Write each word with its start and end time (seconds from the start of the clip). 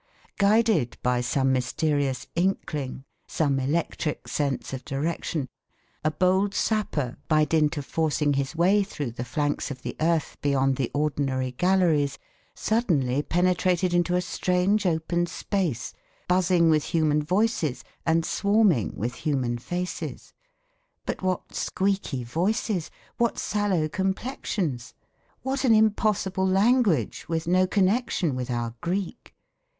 Guided 0.39 0.97
by 1.03 1.21
some 1.21 1.53
mysterious 1.53 2.25
inkling, 2.35 3.03
some 3.27 3.59
electric 3.59 4.27
sense 4.27 4.73
of 4.73 4.83
direction, 4.83 5.47
a 6.03 6.09
bold 6.09 6.55
sapper 6.55 7.17
by 7.27 7.45
dint 7.45 7.77
of 7.77 7.85
forcing 7.85 8.33
his 8.33 8.55
way 8.55 8.81
through 8.81 9.11
the 9.11 9.23
flanks 9.23 9.69
of 9.69 9.83
the 9.83 9.95
earth 10.01 10.37
beyond 10.41 10.77
the 10.77 10.89
ordinary 10.95 11.51
galleries 11.51 12.17
suddenly 12.55 13.21
penetrated 13.21 13.93
into 13.93 14.15
a 14.15 14.21
strange 14.23 14.87
open 14.87 15.27
space 15.27 15.93
buzzing 16.27 16.71
with 16.71 16.85
human 16.85 17.21
voices 17.21 17.83
and 18.03 18.25
swarming 18.25 18.95
with 18.95 19.13
human 19.13 19.59
faces. 19.59 20.33
But 21.05 21.21
what 21.21 21.53
squeaky 21.53 22.23
voices! 22.23 22.89
What 23.17 23.37
sallow 23.37 23.87
complexions! 23.87 24.95
What 25.43 25.63
an 25.63 25.75
impossible 25.75 26.47
language 26.47 27.29
with 27.29 27.45
no 27.47 27.67
connection 27.67 28.33
with 28.35 28.49
our 28.49 28.73
Greek! 28.81 29.35